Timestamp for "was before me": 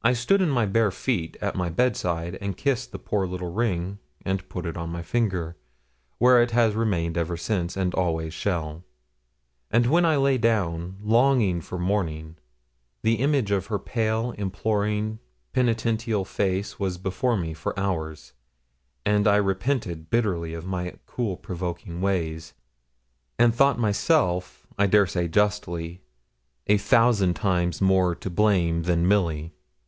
16.80-17.52